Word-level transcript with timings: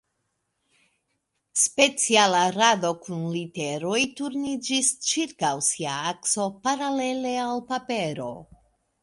Speciala 1.63 2.39
rado 2.55 2.91
kun 3.03 3.21
literoj 3.35 3.99
turniĝis 4.21 4.91
ĉirkaŭ 5.11 5.53
sia 5.69 6.01
akso 6.15 6.49
paralele 6.67 7.37
al 7.45 7.63
papero. 7.71 8.33